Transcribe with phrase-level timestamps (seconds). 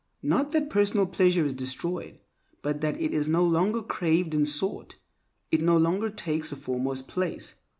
[0.23, 2.19] Not that personal pleasure is destroyed,
[2.63, 4.95] but that it is no longer craved and sought,
[5.51, 7.53] it no longer takes a foremost place.